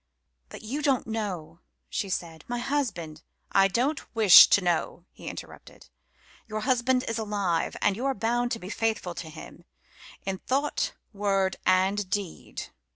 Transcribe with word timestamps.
"But 0.49 0.63
you 0.63 0.81
don't 0.81 1.05
know," 1.05 1.59
she 1.87 2.09
said. 2.09 2.43
"My 2.47 2.57
husband" 2.57 3.21
"I 3.61 3.67
don't 3.67 4.01
wish 4.15 4.47
to 4.47 4.59
know," 4.59 5.05
he 5.11 5.27
interrupted. 5.27 5.89
"Your 6.47 6.61
husband 6.61 7.03
is 7.03 7.19
alive, 7.19 7.77
and 7.83 7.95
you 7.95 8.07
are 8.07 8.15
bound 8.15 8.51
to 8.53 8.57
be 8.59 8.71
faithful 8.71 9.13
to 9.13 9.29
him, 9.29 9.63
in 10.25 10.39
thought, 10.39 10.93
word, 11.13 11.57
and 11.67 12.09
deed. 12.09 12.69